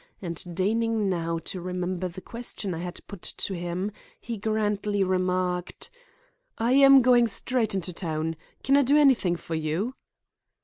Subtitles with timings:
[0.19, 5.91] And deigning now to remember the question I had put to him, he grandly remarked:
[6.57, 8.35] "I am going straight into town.
[8.63, 9.93] Can I do anything for you?"